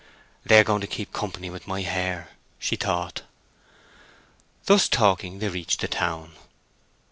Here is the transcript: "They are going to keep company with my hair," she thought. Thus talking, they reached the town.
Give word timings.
"They 0.43 0.57
are 0.57 0.63
going 0.63 0.81
to 0.81 0.87
keep 0.87 1.13
company 1.13 1.51
with 1.51 1.67
my 1.67 1.83
hair," 1.83 2.29
she 2.57 2.75
thought. 2.75 3.21
Thus 4.65 4.89
talking, 4.89 5.37
they 5.37 5.47
reached 5.49 5.79
the 5.81 5.87
town. 5.87 6.31